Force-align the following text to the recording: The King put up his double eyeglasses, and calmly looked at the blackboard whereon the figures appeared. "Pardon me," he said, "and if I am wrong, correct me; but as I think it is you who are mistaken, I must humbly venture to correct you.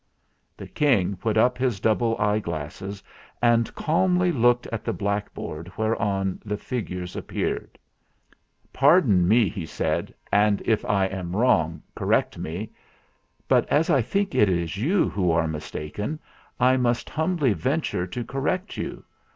The 0.57 0.65
King 0.67 1.15
put 1.15 1.37
up 1.37 1.59
his 1.59 1.79
double 1.79 2.17
eyeglasses, 2.17 3.03
and 3.39 3.71
calmly 3.75 4.31
looked 4.31 4.65
at 4.71 4.83
the 4.83 4.93
blackboard 4.93 5.71
whereon 5.77 6.41
the 6.43 6.57
figures 6.57 7.15
appeared. 7.15 7.77
"Pardon 8.73 9.27
me," 9.27 9.47
he 9.47 9.63
said, 9.63 10.11
"and 10.31 10.59
if 10.65 10.83
I 10.85 11.05
am 11.05 11.35
wrong, 11.35 11.83
correct 11.93 12.39
me; 12.39 12.71
but 13.47 13.67
as 13.67 13.91
I 13.91 14.01
think 14.01 14.33
it 14.33 14.49
is 14.49 14.75
you 14.75 15.07
who 15.07 15.29
are 15.31 15.47
mistaken, 15.47 16.17
I 16.59 16.77
must 16.77 17.07
humbly 17.07 17.53
venture 17.53 18.07
to 18.07 18.23
correct 18.23 18.77
you. 18.77 19.03